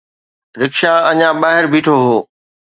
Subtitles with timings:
[0.59, 2.17] رڪشا اڃا ٻاهر بيٺو هو